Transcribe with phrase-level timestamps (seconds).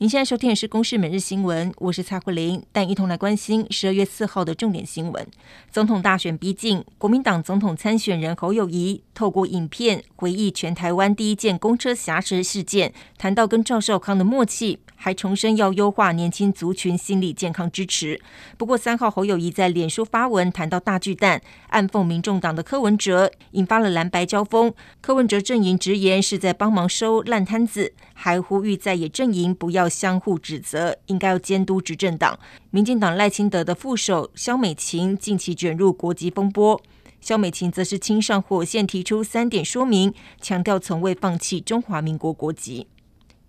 [0.00, 5.26] 您现在收听的是《公视每日新闻》，我是蔡慧玲，带一同来关心十二月四号的重点新闻。
[5.72, 18.20] 总统大选逼近，国民党总统参选人侯友谊透过影片回忆全台湾第一件公车挟持事件，谈到跟赵少康的默契，还重申要优化年轻族群心理健康支持。
[18.56, 24.72] 不过三号侯友谊在脸书发文谈到大巨蛋，暗讽民众党的柯文哲，引发了蓝白交锋。
[25.00, 32.38] 柯文哲阵营直言是在帮忙收烂摊子，还呼吁在野阵营不要相互指责，应该要监督执政党。
[32.70, 36.80] 民进党赖清德的副手萧美琴近期卷入国籍风波，
[37.20, 42.86] 萧美琴则是亲上火线提出三点说明，强调从未放弃中华民国国籍。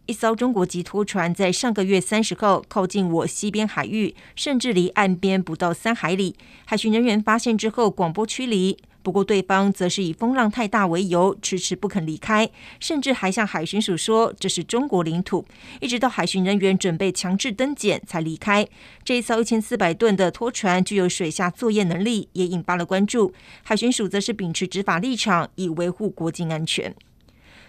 [0.05, 8.79] 一艘中国籍拖船在上个月三十号靠近我西边海域，甚至离岸边不到三海里，海巡人员发现之后广播驱离。
[9.09, 12.47] 不过，对方则是以风浪太大为由，迟迟不肯离开，
[12.79, 15.43] 甚至还向海巡署说这是中国领土。
[15.81, 18.67] 一直到海巡人员准备强制登检才离开。
[19.03, 23.33] 这一艘一千四百吨的拖船具有水下作业能力，也引发了关注。
[23.63, 26.93] 海巡署则是秉持执法立场，以维护国境安全。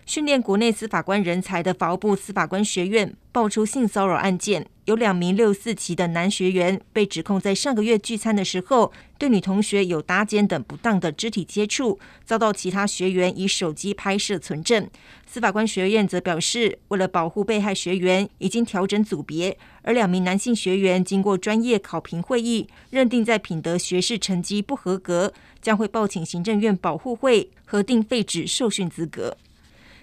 [0.06, 14.88] 训练国内司法官人才的法务部司法官学院爆出性骚扰案件，有两名六四期的男学员被指控在上个月聚餐的时候，对女同学有搭肩等不当的肢体接触，遭到其他学员以手机拍摄存证。
[15.26, 29.36] 司法官学院则表示，为了保护被害学员，已经调整组别，而两名男性学员经过专业考评会议，认定在品德学士成绩不合格，将会报请行政院保护会核定废止受训资格。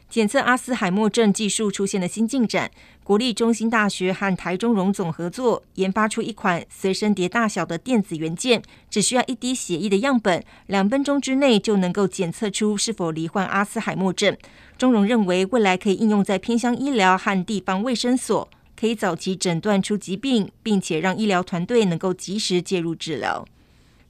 [0.09, 2.71] 检测阿斯海默症技术出现了新进展，
[3.03, 14.35] 国立中兴大学和台中荣总合作研发出一款随身碟大小的电子元件，只需要一滴血液的样本，两分钟之内就能够检测出是否罹患阿斯海默症。
[14.77, 23.45] 中荣认为未来可以应用在偏乡医疗和地方卫生所，可以早期诊断出疾病，并且让医疗团队能够及时介入治疗。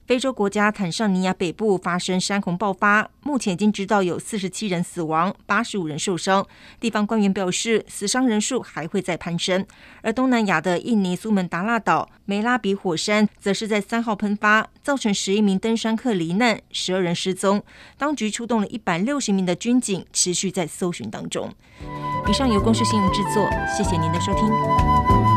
[0.07, 6.47] 非洲国家坦尚尼亚北部发生山洪爆发，目前已经知道有四十七人死亡，八十五人受伤。
[6.79, 9.66] 地方官员表示，死伤人数还会再攀升。
[10.01, 17.62] 而东南亚的印尼苏门答腊岛梅拉比火山，则是在三号喷发，造成十一名登山客罹难，十二人失踪。
[17.97, 21.53] 当局出动了一百六十名的军警，持续在搜寻当中。
[22.29, 23.45] 以上由公视新闻制作，
[23.75, 25.37] 谢谢您的收听。